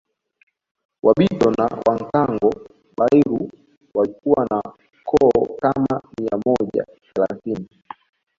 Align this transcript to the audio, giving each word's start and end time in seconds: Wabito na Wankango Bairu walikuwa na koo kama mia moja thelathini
Wabito 1.03 1.49
na 1.57 1.65
Wankango 1.87 2.49
Bairu 2.97 3.49
walikuwa 3.95 4.45
na 4.49 4.61
koo 5.05 5.55
kama 5.61 6.01
mia 6.17 6.37
moja 6.45 6.85
thelathini 7.13 7.69